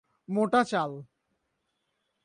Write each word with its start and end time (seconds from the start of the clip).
মোটা 0.29 0.61
চাল। 0.63 0.91